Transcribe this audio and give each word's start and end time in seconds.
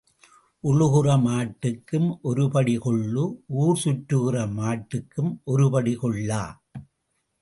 உழுகிற 0.63 1.07
மாட்டுக்கும் 1.25 2.07
ஒரு 2.21 2.45
படி 2.49 2.77
கொள்ளு 2.77 3.25
ஊர் 3.57 3.79
சுற்றுகிற 3.83 4.35
மாட்டுக்கும் 4.57 5.31
ஒரு 5.43 5.67
படி 5.69 5.93
கொள்ளா? 5.95 6.43